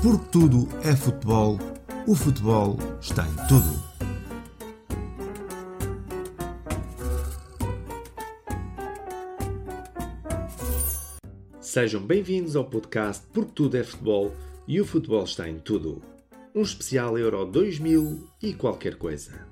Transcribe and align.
Porque 0.00 0.26
tudo 0.30 0.68
é 0.84 0.94
futebol, 0.94 1.58
o 2.06 2.14
futebol 2.14 2.76
está 3.00 3.26
em 3.26 3.34
tudo. 3.48 3.82
Sejam 11.60 12.00
bem-vindos 12.00 12.54
ao 12.54 12.64
podcast 12.64 13.26
Porque 13.32 13.50
Tudo 13.52 13.76
é 13.76 13.82
Futebol 13.82 14.32
e 14.68 14.80
o 14.80 14.84
futebol 14.84 15.24
está 15.24 15.48
em 15.48 15.58
tudo. 15.58 16.00
Um 16.54 16.62
especial 16.62 17.18
Euro 17.18 17.44
2000 17.44 18.24
e 18.40 18.54
qualquer 18.54 18.94
coisa. 18.94 19.48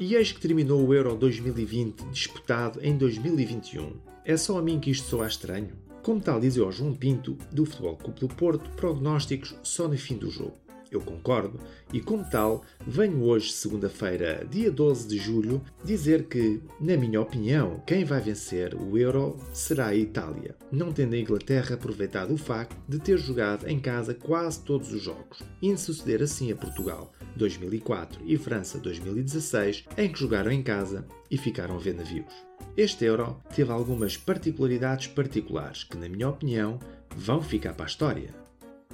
E 0.00 0.16
eis 0.16 0.32
que 0.32 0.40
terminou 0.40 0.84
o 0.84 0.92
Euro 0.92 1.14
2020 1.14 2.02
disputado 2.10 2.80
em 2.82 2.98
2021. 2.98 3.92
É 4.24 4.36
só 4.36 4.58
a 4.58 4.62
mim 4.62 4.80
que 4.80 4.90
isto 4.90 5.06
soa 5.06 5.28
estranho? 5.28 5.83
Como 6.04 6.20
tal 6.20 6.38
diz 6.38 6.58
o 6.58 6.70
João 6.70 6.92
Pinto, 6.92 7.34
do 7.50 7.64
Futebol 7.64 7.96
Clube 7.96 8.20
do 8.20 8.28
Porto, 8.28 8.68
prognósticos 8.76 9.56
só 9.62 9.88
no 9.88 9.96
fim 9.96 10.18
do 10.18 10.30
jogo. 10.30 10.58
Eu 10.90 11.00
concordo 11.00 11.58
e, 11.94 11.98
como 11.98 12.22
tal, 12.28 12.62
venho 12.86 13.22
hoje, 13.22 13.50
segunda-feira, 13.52 14.46
dia 14.50 14.70
12 14.70 15.08
de 15.08 15.16
julho, 15.16 15.62
dizer 15.82 16.24
que, 16.24 16.60
na 16.78 16.94
minha 16.94 17.22
opinião, 17.22 17.82
quem 17.86 18.04
vai 18.04 18.20
vencer 18.20 18.74
o 18.74 18.98
Euro 18.98 19.38
será 19.54 19.86
a 19.86 19.96
Itália, 19.96 20.54
não 20.70 20.92
tendo 20.92 21.14
a 21.14 21.18
Inglaterra 21.18 21.74
aproveitado 21.74 22.34
o 22.34 22.38
facto 22.38 22.76
de 22.86 22.98
ter 22.98 23.16
jogado 23.16 23.66
em 23.66 23.80
casa 23.80 24.12
quase 24.12 24.60
todos 24.60 24.92
os 24.92 25.02
jogos, 25.02 25.42
indo 25.62 25.80
suceder 25.80 26.22
assim 26.22 26.52
a 26.52 26.56
Portugal 26.56 27.10
2004 27.36 28.20
e 28.24 28.36
França 28.36 28.78
2016, 28.78 29.84
em 29.96 30.10
que 30.10 30.18
jogaram 30.18 30.50
em 30.50 30.62
casa 30.62 31.06
e 31.30 31.36
ficaram 31.36 31.76
a 31.76 31.78
ver 31.78 31.94
navios. 31.94 32.32
Este 32.76 33.04
Euro 33.04 33.40
teve 33.54 33.70
algumas 33.70 34.16
particularidades 34.16 35.06
particulares 35.08 35.84
que, 35.84 35.96
na 35.96 36.08
minha 36.08 36.28
opinião, 36.28 36.78
vão 37.16 37.40
ficar 37.40 37.74
para 37.74 37.86
a 37.86 37.88
história. 37.88 38.34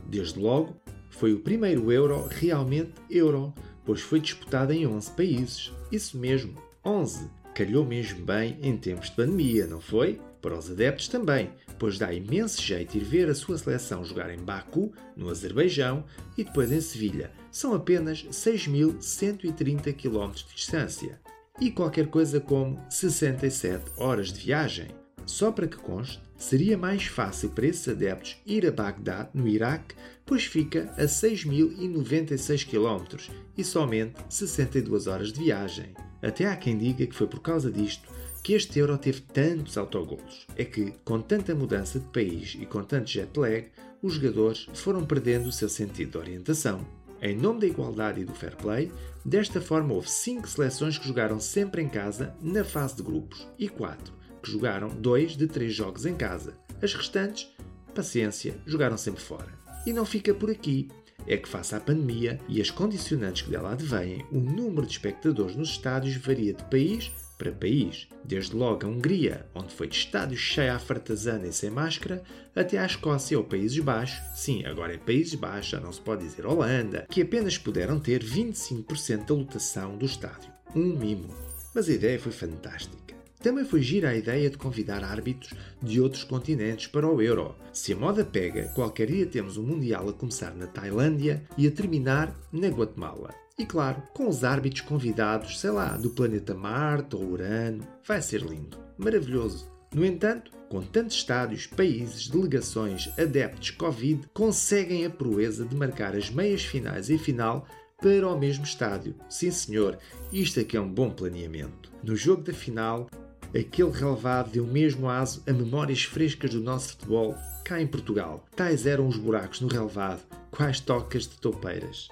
Desde 0.06 0.38
logo, 0.38 0.76
foi 1.10 1.32
o 1.32 1.40
primeiro 1.40 1.90
Euro 1.90 2.26
realmente 2.28 2.92
Euro, 3.10 3.54
pois 3.84 4.00
foi 4.00 4.20
disputado 4.20 4.72
em 4.72 4.86
11 4.86 5.10
países. 5.12 5.72
Isso 5.90 6.18
mesmo, 6.18 6.54
11. 6.84 7.28
Calhou 7.54 7.84
mesmo 7.84 8.24
bem 8.24 8.58
em 8.62 8.76
tempos 8.76 9.10
de 9.10 9.16
pandemia, 9.16 9.66
não 9.66 9.80
foi? 9.80 10.20
Para 10.40 10.56
os 10.56 10.70
adeptos 10.70 11.08
também, 11.08 11.50
pois 11.78 11.98
dá 11.98 12.12
imenso 12.12 12.62
jeito 12.62 12.96
ir 12.96 13.04
ver 13.04 13.28
a 13.28 13.34
sua 13.34 13.58
seleção 13.58 14.04
jogar 14.04 14.30
em 14.30 14.38
Baku, 14.38 14.92
no 15.16 15.28
Azerbaijão, 15.28 16.04
e 16.36 16.44
depois 16.44 16.72
em 16.72 16.80
Sevilha. 16.80 17.30
São 17.50 17.74
apenas 17.74 18.24
6.130 18.24 19.92
km 19.94 20.32
de 20.32 20.54
distância 20.54 21.20
e 21.60 21.70
qualquer 21.70 22.06
coisa 22.06 22.40
como 22.40 22.82
67 22.88 23.84
horas 23.96 24.32
de 24.32 24.40
viagem. 24.40 24.88
Só 25.26 25.52
para 25.52 25.68
que 25.68 25.76
conste, 25.76 26.20
seria 26.36 26.78
mais 26.78 27.04
fácil 27.04 27.50
para 27.50 27.66
esses 27.66 27.86
adeptos 27.86 28.38
ir 28.46 28.66
a 28.66 28.72
Bagdá, 28.72 29.28
no 29.34 29.46
Iraque, 29.46 29.94
pois 30.24 30.44
fica 30.44 30.92
a 30.96 31.04
6.096 31.04 32.66
km 32.66 33.30
e 33.56 33.62
somente 33.62 34.14
62 34.28 35.06
horas 35.06 35.32
de 35.32 35.44
viagem. 35.44 35.94
Até 36.22 36.46
há 36.46 36.56
quem 36.56 36.76
diga 36.76 37.06
que 37.06 37.14
foi 37.14 37.26
por 37.26 37.40
causa 37.40 37.70
disto 37.70 38.08
que 38.42 38.54
este 38.54 38.78
Euro 38.78 38.96
teve 38.98 39.20
tantos 39.20 39.76
autogolos. 39.76 40.46
É 40.56 40.64
que, 40.64 40.92
com 41.04 41.20
tanta 41.20 41.54
mudança 41.54 41.98
de 41.98 42.06
país 42.06 42.56
e 42.60 42.66
com 42.66 42.82
tanto 42.82 43.10
jet 43.10 43.38
lag, 43.38 43.66
os 44.02 44.14
jogadores 44.14 44.66
foram 44.74 45.04
perdendo 45.04 45.48
o 45.48 45.52
seu 45.52 45.68
sentido 45.68 46.12
de 46.12 46.18
orientação. 46.18 46.86
Em 47.22 47.36
nome 47.36 47.60
da 47.60 47.66
igualdade 47.66 48.20
e 48.20 48.24
do 48.24 48.34
fair 48.34 48.56
play, 48.56 48.90
desta 49.24 49.60
forma 49.60 49.92
houve 49.92 50.10
5 50.10 50.48
seleções 50.48 50.96
que 50.96 51.06
jogaram 51.06 51.38
sempre 51.38 51.82
em 51.82 51.88
casa 51.88 52.34
na 52.40 52.64
fase 52.64 52.96
de 52.96 53.02
grupos 53.02 53.46
e 53.58 53.68
4 53.68 54.20
que 54.42 54.50
jogaram 54.50 54.88
2 54.88 55.36
de 55.36 55.46
3 55.46 55.72
jogos 55.72 56.06
em 56.06 56.14
casa. 56.14 56.54
As 56.82 56.94
restantes, 56.94 57.48
paciência, 57.94 58.58
jogaram 58.66 58.96
sempre 58.96 59.22
fora. 59.22 59.52
E 59.86 59.92
não 59.92 60.04
fica 60.04 60.34
por 60.34 60.50
aqui. 60.50 60.88
É 61.26 61.36
que, 61.36 61.48
face 61.48 61.74
à 61.74 61.80
pandemia 61.80 62.38
e 62.48 62.60
as 62.60 62.70
condicionantes 62.70 63.42
que 63.42 63.50
dela 63.50 63.72
advêm, 63.72 64.24
o 64.32 64.38
número 64.38 64.86
de 64.86 64.92
espectadores 64.92 65.54
nos 65.54 65.70
estádios 65.70 66.16
varia 66.16 66.54
de 66.54 66.64
país 66.64 67.12
para 67.40 67.50
país, 67.50 68.06
desde 68.22 68.54
logo 68.54 68.84
a 68.84 68.88
Hungria, 68.88 69.46
onde 69.54 69.72
foi 69.72 69.88
de 69.88 69.96
estádio 69.96 70.36
cheio 70.36 70.74
à 70.74 70.78
fartazana 70.78 71.46
e 71.46 71.52
sem 71.54 71.70
máscara, 71.70 72.22
até 72.54 72.76
à 72.76 72.84
Escócia 72.84 73.38
ou 73.38 73.44
Países 73.44 73.78
Baixos, 73.78 74.20
sim, 74.38 74.62
agora 74.66 74.92
é 74.92 74.98
Países 74.98 75.34
Baixos, 75.36 75.80
não 75.80 75.90
se 75.90 76.02
pode 76.02 76.22
dizer 76.22 76.44
Holanda, 76.44 77.06
que 77.10 77.22
apenas 77.22 77.56
puderam 77.56 77.98
ter 77.98 78.22
25% 78.22 79.24
da 79.24 79.34
lotação 79.34 79.96
do 79.96 80.04
estádio. 80.04 80.52
Um 80.76 80.94
mimo. 80.98 81.34
Mas 81.74 81.88
a 81.88 81.92
ideia 81.92 82.20
foi 82.20 82.30
fantástica. 82.30 83.09
Também 83.42 83.64
foi 83.64 83.80
gira 83.80 84.10
a 84.10 84.14
ideia 84.14 84.50
de 84.50 84.58
convidar 84.58 85.02
árbitros 85.02 85.54
de 85.82 85.98
outros 85.98 86.24
continentes 86.24 86.86
para 86.86 87.08
o 87.08 87.22
Euro. 87.22 87.56
Se 87.72 87.94
a 87.94 87.96
moda 87.96 88.22
pega, 88.22 88.68
qualquer 88.74 89.06
dia 89.06 89.26
temos 89.26 89.56
um 89.56 89.62
Mundial 89.62 90.08
a 90.08 90.12
começar 90.12 90.54
na 90.54 90.66
Tailândia 90.66 91.42
e 91.56 91.66
a 91.66 91.70
terminar 91.70 92.36
na 92.52 92.68
Guatemala. 92.68 93.30
E 93.58 93.64
claro, 93.64 94.02
com 94.14 94.28
os 94.28 94.44
árbitros 94.44 94.82
convidados, 94.82 95.58
sei 95.58 95.70
lá, 95.70 95.96
do 95.96 96.10
planeta 96.10 96.54
Marte 96.54 97.16
ou 97.16 97.24
Urano. 97.24 97.86
Vai 98.06 98.20
ser 98.20 98.42
lindo, 98.42 98.76
maravilhoso. 98.98 99.70
No 99.94 100.04
entanto, 100.04 100.52
com 100.68 100.82
tantos 100.82 101.16
estádios, 101.16 101.66
países, 101.66 102.28
delegações, 102.28 103.10
adeptos, 103.18 103.70
Covid, 103.70 104.28
conseguem 104.32 105.04
a 105.04 105.10
proeza 105.10 105.64
de 105.64 105.74
marcar 105.74 106.14
as 106.14 106.30
meias 106.30 106.62
finais 106.62 107.10
e 107.10 107.18
final 107.18 107.66
para 108.00 108.28
o 108.28 108.38
mesmo 108.38 108.64
estádio. 108.64 109.14
Sim, 109.28 109.50
senhor, 109.50 109.98
isto 110.32 110.60
aqui 110.60 110.76
é 110.76 110.80
um 110.80 110.92
bom 110.92 111.10
planeamento. 111.10 111.90
No 112.02 112.16
jogo 112.16 112.42
da 112.42 112.52
final, 112.52 113.08
aquele 113.54 113.90
relevado 113.90 114.50
deu 114.50 114.66
mesmo 114.66 115.08
aso 115.08 115.42
a 115.46 115.52
memórias 115.52 116.02
frescas 116.04 116.50
do 116.50 116.60
nosso 116.60 116.90
futebol 116.90 117.36
cá 117.64 117.80
em 117.80 117.86
Portugal. 117.86 118.46
Tais 118.54 118.86
eram 118.86 119.06
os 119.06 119.16
buracos 119.16 119.60
no 119.60 119.68
relevado, 119.68 120.22
quais 120.50 120.80
tocas 120.80 121.24
de 121.26 121.38
topeiras. 121.38 122.08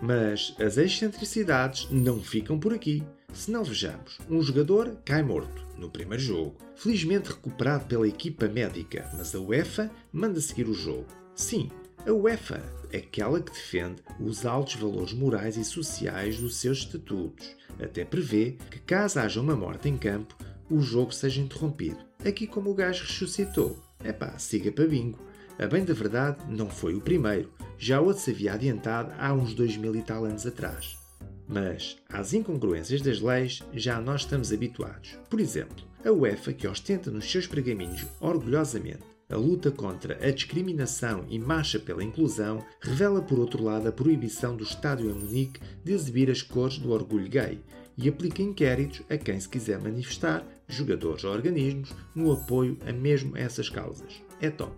Mas 0.00 0.54
as 0.60 0.76
excentricidades 0.76 1.88
não 1.90 2.20
ficam 2.20 2.58
por 2.58 2.72
aqui. 2.72 3.02
Se 3.32 3.50
não 3.50 3.64
vejamos, 3.64 4.18
um 4.30 4.40
jogador 4.40 4.96
cai 5.04 5.22
morto 5.22 5.66
no 5.78 5.90
primeiro 5.90 6.22
jogo, 6.22 6.56
felizmente 6.74 7.28
recuperado 7.28 7.84
pela 7.84 8.08
equipa 8.08 8.48
médica, 8.48 9.10
mas 9.16 9.34
a 9.34 9.40
UEFA 9.40 9.90
manda 10.12 10.40
seguir 10.40 10.68
o 10.68 10.74
jogo. 10.74 11.06
Sim, 11.34 11.70
a 12.06 12.12
UEFA, 12.12 12.62
aquela 12.94 13.40
que 13.40 13.52
defende 13.52 14.02
os 14.18 14.46
altos 14.46 14.76
valores 14.76 15.12
morais 15.12 15.56
e 15.56 15.64
sociais 15.64 16.38
dos 16.38 16.56
seus 16.56 16.78
estatutos, 16.78 17.54
até 17.82 18.04
prevê 18.04 18.56
que, 18.70 18.78
caso 18.78 19.18
haja 19.18 19.40
uma 19.40 19.56
morte 19.56 19.88
em 19.88 19.98
campo, 19.98 20.36
o 20.70 20.80
jogo 20.80 21.12
seja 21.12 21.40
interrompido. 21.40 21.98
Aqui, 22.24 22.46
como 22.46 22.70
o 22.70 22.74
gajo 22.74 23.04
ressuscitou, 23.04 23.78
é 24.02 24.12
pá, 24.12 24.38
siga 24.38 24.72
para 24.72 24.86
bingo. 24.86 25.18
A 25.58 25.66
bem 25.66 25.84
da 25.84 25.94
verdade, 25.94 26.38
não 26.48 26.68
foi 26.68 26.94
o 26.94 27.00
primeiro, 27.00 27.50
já 27.78 28.00
outro 28.00 28.22
se 28.22 28.30
havia 28.30 28.52
adiantado 28.52 29.12
há 29.18 29.32
uns 29.32 29.54
dois 29.54 29.76
mil 29.76 29.94
e 29.94 30.02
tal 30.02 30.24
anos 30.24 30.46
atrás. 30.46 30.98
Mas 31.48 31.96
às 32.08 32.32
incongruências 32.34 33.00
das 33.00 33.20
leis 33.20 33.62
já 33.72 34.00
nós 34.00 34.22
estamos 34.22 34.52
habituados. 34.52 35.18
Por 35.30 35.40
exemplo, 35.40 35.84
a 36.04 36.10
UEFA, 36.10 36.52
que 36.52 36.66
ostenta 36.66 37.10
nos 37.10 37.30
seus 37.30 37.46
pergaminhos 37.46 38.04
orgulhosamente 38.20 39.16
a 39.28 39.36
luta 39.36 39.72
contra 39.72 40.14
a 40.24 40.30
discriminação 40.30 41.24
e 41.28 41.38
marcha 41.38 41.80
pela 41.80 42.04
inclusão, 42.04 42.64
revela 42.80 43.20
por 43.20 43.40
outro 43.40 43.62
lado 43.62 43.88
a 43.88 43.92
proibição 43.92 44.56
do 44.56 44.62
estádio 44.62 45.10
em 45.10 45.14
Munique 45.14 45.60
de 45.82 45.92
exibir 45.92 46.30
as 46.30 46.42
cores 46.42 46.78
do 46.78 46.92
orgulho 46.92 47.28
gay 47.28 47.58
e 47.96 48.08
aplica 48.08 48.42
inquéritos 48.42 49.02
a 49.08 49.16
quem 49.16 49.38
se 49.40 49.48
quiser 49.48 49.80
manifestar, 49.80 50.44
jogadores 50.68 51.24
ou 51.24 51.32
organismos, 51.32 51.94
no 52.14 52.32
apoio 52.32 52.76
a 52.86 52.92
mesmo 52.92 53.36
essas 53.36 53.68
causas. 53.68 54.22
É 54.40 54.50
top. 54.50 54.74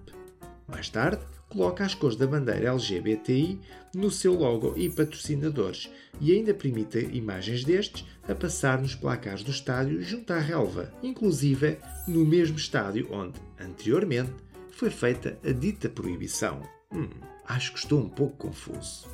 Mais 0.66 0.88
tarde, 0.88 1.22
coloca 1.48 1.84
as 1.84 1.94
cores 1.94 2.16
da 2.16 2.26
bandeira 2.26 2.68
LGBTI 2.68 3.58
no 3.94 4.10
seu 4.10 4.34
logo 4.34 4.74
e 4.76 4.88
patrocinadores 4.90 5.90
e 6.20 6.32
ainda 6.32 6.52
permite 6.52 6.98
imagens 7.12 7.64
destes 7.64 8.04
a 8.28 8.34
passar 8.34 8.80
nos 8.80 8.94
placares 8.94 9.42
do 9.42 9.50
estádio 9.50 10.02
junto 10.02 10.32
à 10.32 10.38
relva, 10.38 10.92
inclusive 11.02 11.78
no 12.06 12.24
mesmo 12.24 12.56
estádio 12.56 13.08
onde, 13.10 13.40
anteriormente, 13.58 14.32
foi 14.70 14.90
feita 14.90 15.38
a 15.42 15.50
dita 15.50 15.88
proibição. 15.88 16.62
Hum, 16.92 17.08
acho 17.46 17.72
que 17.72 17.78
estou 17.78 18.00
um 18.00 18.08
pouco 18.08 18.36
confuso. 18.36 19.08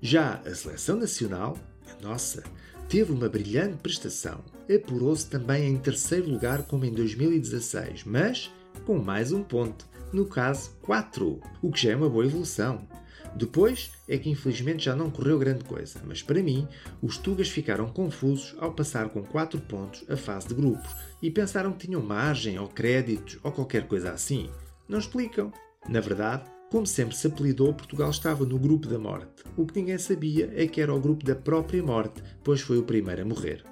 Já 0.00 0.34
a 0.46 0.54
seleção 0.54 0.96
nacional, 0.96 1.58
a 1.90 2.02
nossa, 2.02 2.44
teve 2.88 3.12
uma 3.12 3.28
brilhante 3.28 3.76
prestação. 3.76 4.42
Apurou-se 4.74 5.28
também 5.28 5.68
em 5.68 5.76
terceiro 5.76 6.30
lugar 6.30 6.62
como 6.62 6.84
em 6.84 6.92
2016, 6.92 8.04
mas 8.04 8.50
com 8.86 8.98
mais 8.98 9.30
um 9.30 9.42
ponto 9.42 9.86
no 10.12 10.24
caso 10.24 10.70
4, 10.82 11.40
o 11.60 11.70
que 11.70 11.82
já 11.82 11.92
é 11.92 11.96
uma 11.96 12.08
boa 12.08 12.24
evolução. 12.24 12.88
Depois 13.36 13.90
é 14.08 14.16
que 14.16 14.30
infelizmente 14.30 14.86
já 14.86 14.96
não 14.96 15.10
correu 15.10 15.38
grande 15.38 15.64
coisa, 15.64 16.00
mas 16.06 16.22
para 16.22 16.42
mim 16.42 16.66
os 17.02 17.18
Tugas 17.18 17.50
ficaram 17.50 17.86
confusos 17.92 18.56
ao 18.58 18.72
passar 18.72 19.10
com 19.10 19.22
4 19.22 19.60
pontos 19.60 20.04
a 20.08 20.16
fase 20.16 20.48
de 20.48 20.54
grupos 20.54 20.90
e 21.22 21.30
pensaram 21.30 21.72
que 21.72 21.86
tinham 21.86 22.00
margem 22.00 22.58
ou 22.58 22.68
créditos 22.68 23.38
ou 23.42 23.52
qualquer 23.52 23.86
coisa 23.86 24.12
assim. 24.12 24.48
Não 24.88 24.98
explicam. 24.98 25.52
Na 25.86 26.00
verdade, 26.00 26.44
como 26.70 26.86
sempre 26.86 27.16
se 27.16 27.26
apelidou, 27.26 27.72
Portugal 27.72 28.10
estava 28.10 28.44
no 28.44 28.58
grupo 28.58 28.88
da 28.88 28.98
morte. 28.98 29.42
O 29.56 29.66
que 29.66 29.78
ninguém 29.80 29.98
sabia 29.98 30.52
é 30.54 30.66
que 30.66 30.80
era 30.80 30.94
o 30.94 31.00
grupo 31.00 31.24
da 31.24 31.34
própria 31.34 31.82
morte, 31.82 32.22
pois 32.44 32.60
foi 32.60 32.78
o 32.78 32.82
primeiro 32.82 33.22
a 33.22 33.24
morrer. 33.24 33.64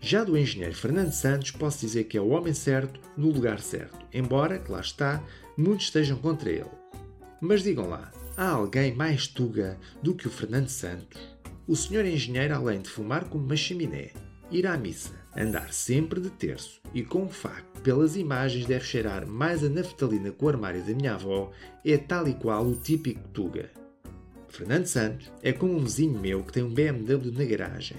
Já 0.00 0.22
do 0.22 0.38
engenheiro 0.38 0.74
Fernando 0.74 1.10
Santos, 1.10 1.50
posso 1.50 1.80
dizer 1.80 2.04
que 2.04 2.16
é 2.16 2.20
o 2.20 2.28
homem 2.28 2.54
certo 2.54 3.00
no 3.16 3.30
lugar 3.30 3.58
certo, 3.58 3.98
embora, 4.12 4.58
que 4.58 4.70
lá 4.70 4.80
está, 4.80 5.24
muitos 5.56 5.86
estejam 5.86 6.18
contra 6.18 6.50
ele. 6.50 6.70
Mas 7.40 7.64
digam 7.64 7.88
lá, 7.88 8.12
há 8.36 8.50
alguém 8.50 8.94
mais 8.94 9.26
tuga 9.26 9.76
do 10.00 10.14
que 10.14 10.28
o 10.28 10.30
Fernando 10.30 10.68
Santos? 10.68 11.20
O 11.66 11.74
senhor 11.74 12.04
engenheiro, 12.04 12.54
além 12.54 12.80
de 12.80 12.88
fumar 12.88 13.24
como 13.24 13.44
uma 13.44 13.56
chaminé, 13.56 14.12
ir 14.52 14.68
à 14.68 14.76
missa, 14.76 15.25
andar 15.36 15.72
sempre 15.72 16.20
de 16.20 16.30
terço 16.30 16.80
e 16.94 17.02
com 17.02 17.24
um 17.24 17.28
facto, 17.28 17.80
pelas 17.82 18.16
imagens 18.16 18.66
deve 18.66 18.84
cheirar 18.84 19.26
mais 19.26 19.62
a 19.62 19.68
naftalina 19.68 20.30
com 20.30 20.46
o 20.46 20.48
armário 20.48 20.82
da 20.82 20.94
minha 20.94 21.14
avó, 21.14 21.52
é 21.84 21.96
tal 21.96 22.26
e 22.26 22.34
qual 22.34 22.66
o 22.66 22.74
típico 22.74 23.28
tuga. 23.28 23.70
Fernando 24.48 24.86
Santos 24.86 25.30
é 25.42 25.52
como 25.52 25.76
um 25.76 25.84
vizinho 25.84 26.18
meu 26.18 26.42
que 26.42 26.52
tem 26.52 26.62
um 26.62 26.72
BMW 26.72 27.30
na 27.32 27.44
garagem. 27.44 27.98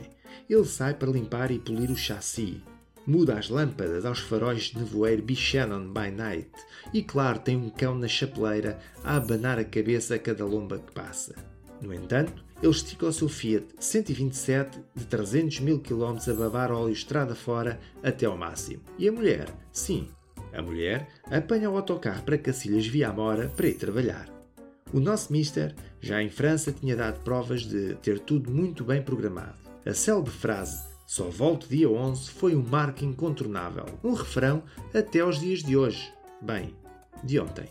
Ele 0.50 0.66
sai 0.66 0.94
para 0.94 1.12
limpar 1.12 1.52
e 1.52 1.60
polir 1.60 1.92
o 1.92 1.96
chassi, 1.96 2.64
muda 3.06 3.38
as 3.38 3.50
lâmpadas 3.50 4.06
aos 4.06 4.20
faróis 4.20 4.64
de 4.64 4.80
nevoeiro 4.80 5.22
Buchanan 5.22 5.94
by 5.94 6.12
Night 6.12 6.52
e, 6.94 7.04
claro, 7.04 7.40
tem 7.40 7.56
um 7.56 7.70
cão 7.70 7.96
na 7.96 8.08
chapeleira 8.08 8.80
a 9.04 9.16
abanar 9.16 9.60
a 9.60 9.64
cabeça 9.64 10.16
a 10.16 10.20
cada 10.20 10.46
lomba 10.46 10.80
que 10.80 10.92
passa. 10.92 11.36
No 11.82 11.94
entanto, 11.94 12.44
ele 12.62 12.72
estica 12.72 13.06
o 13.06 13.14
seu 13.14 13.30
Fiat 13.30 13.66
127 13.80 14.80
de 14.96 15.06
300 15.06 15.60
mil 15.60 15.80
km 15.80 16.18
a 16.30 16.34
babar 16.34 16.72
óleo 16.72 16.92
estrada 16.92 17.36
fora 17.36 17.80
até 18.04 18.26
ao 18.26 18.38
máximo. 18.38 18.82
E 18.98 19.08
a 19.08 19.12
mulher? 19.12 19.48
Sim, 19.72 20.10
a 20.54 20.62
mulher 20.62 21.08
apanha 21.30 21.70
o 21.70 21.78
autocarro 21.78 22.24
para 22.24 22.38
Cacilhas 22.38 22.88
via 22.88 23.10
Amora 23.10 23.48
para 23.48 23.68
ir 23.68 23.76
trabalhar. 23.76 24.28
O 24.92 25.00
nosso 25.00 25.32
Mister 25.32 25.76
já 26.02 26.22
em 26.22 26.30
França 26.30 26.72
tinha 26.72 26.96
dado 26.96 27.20
provas 27.20 27.62
de 27.62 27.96
ter 27.96 28.20
tudo 28.20 28.50
muito 28.50 28.84
bem 28.84 29.02
programado. 29.02 29.58
A 29.86 29.94
célebre 29.94 30.32
frase 30.32 30.88
só 31.06 31.30
volto 31.30 31.68
dia 31.68 31.90
11 31.90 32.32
foi 32.32 32.56
um 32.56 32.62
marco 32.62 33.06
incontornável, 33.06 33.86
um 34.04 34.14
refrão 34.14 34.64
até 34.94 35.20
aos 35.20 35.40
dias 35.40 35.62
de 35.64 35.78
hoje. 35.78 36.12
Bem, 36.42 36.76
de 37.24 37.40
ontem. 37.40 37.68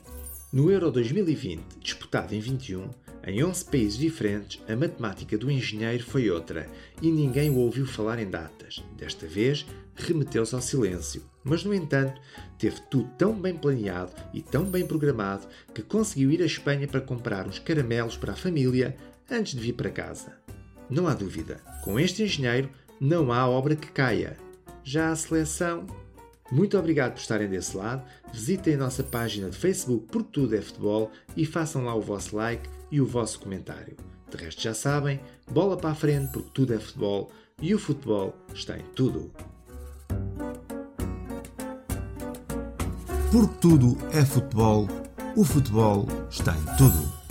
No 0.53 0.71
Euro 0.71 0.91
2020, 0.91 1.63
disputado 1.81 2.35
em 2.35 2.41
21, 2.41 2.89
em 3.27 3.43
11 3.43 3.65
países 3.65 3.99
diferentes, 3.99 4.63
a 4.69 4.77
matemática 4.77 5.37
do 5.37 5.51
engenheiro 5.51 6.05
foi 6.05 6.31
outra 6.31 6.71
e 7.03 7.11
ninguém 7.11 7.51
o 7.51 7.57
ouviu 7.57 7.85
falar 7.85 8.21
em 8.21 8.31
datas. 8.31 8.85
Desta 8.97 9.27
vez, 9.27 9.67
remeteu-se 9.97 10.55
ao 10.55 10.61
silêncio. 10.61 11.25
Mas, 11.43 11.65
no 11.65 11.75
entanto, 11.75 12.21
teve 12.57 12.81
tudo 12.89 13.11
tão 13.19 13.33
bem 13.33 13.57
planeado 13.57 14.13
e 14.33 14.41
tão 14.41 14.65
bem 14.65 14.87
programado 14.87 15.49
que 15.75 15.83
conseguiu 15.83 16.31
ir 16.31 16.41
à 16.41 16.47
Espanha 16.47 16.87
para 16.87 17.01
comprar 17.01 17.49
uns 17.49 17.59
caramelos 17.59 18.17
para 18.17 18.33
a 18.33 18.37
família 18.37 18.97
antes 19.29 19.55
de 19.55 19.61
vir 19.61 19.73
para 19.73 19.91
casa. 19.91 20.37
Não 20.89 21.09
há 21.09 21.15
dúvida, 21.15 21.61
com 21.83 21.99
este 21.99 22.23
engenheiro 22.23 22.71
não 23.01 23.33
há 23.33 23.49
obra 23.49 23.75
que 23.75 23.91
caia. 23.91 24.37
Já 24.85 25.11
a 25.11 25.17
seleção. 25.17 25.85
Muito 26.51 26.79
obrigado 26.79 27.13
por 27.13 27.21
estarem 27.21 27.49
desse 27.49 27.77
lado. 27.77 28.05
Visitem 28.33 28.75
a 28.75 28.79
nossa 28.79 29.03
página 29.03 29.51
de 29.51 29.57
Facebook 29.57 30.07
por 30.07 30.23
Tudo 30.23 30.55
é 30.55 30.61
Futebol 30.61 31.11
e 31.37 31.45
façam 31.45 31.85
lá 31.85 31.95
o 31.95 32.01
vosso 32.01 32.37
like 32.37 32.69
e 32.91 33.01
o 33.01 33.07
vosso 33.07 33.41
comentário. 33.41 33.97
De 34.31 34.37
resto, 34.37 34.63
já 34.63 34.75
sabem, 34.75 35.21
bola 35.51 35.77
para 35.77 35.91
a 35.91 35.95
frente 35.95 36.33
porque 36.33 36.51
tudo 36.53 36.75
é 36.75 36.79
futebol 36.79 37.31
e 37.61 37.75
o 37.75 37.79
futebol 37.79 38.35
está 38.55 38.77
em 38.77 38.85
tudo. 38.95 39.31
Porque 43.33 43.55
tudo 43.61 43.99
é 44.13 44.25
futebol, 44.25 44.89
o 45.37 45.45
futebol 45.45 46.07
está 46.31 46.57
em 46.57 46.77
tudo. 46.77 47.26